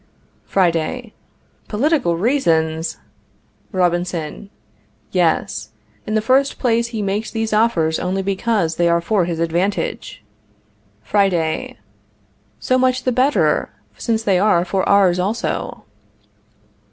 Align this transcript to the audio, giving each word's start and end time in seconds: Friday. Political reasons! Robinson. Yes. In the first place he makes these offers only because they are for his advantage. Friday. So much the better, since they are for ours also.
Friday. 0.45 1.13
Political 1.67 2.17
reasons! 2.17 2.97
Robinson. 3.71 4.49
Yes. 5.11 5.69
In 6.07 6.15
the 6.15 6.23
first 6.23 6.57
place 6.57 6.87
he 6.87 7.03
makes 7.03 7.29
these 7.29 7.53
offers 7.53 7.99
only 7.99 8.23
because 8.23 8.77
they 8.77 8.89
are 8.89 8.99
for 8.99 9.25
his 9.25 9.39
advantage. 9.39 10.23
Friday. 11.03 11.77
So 12.59 12.79
much 12.79 13.03
the 13.03 13.11
better, 13.11 13.69
since 13.95 14.23
they 14.23 14.39
are 14.39 14.65
for 14.65 14.89
ours 14.89 15.19
also. 15.19 15.83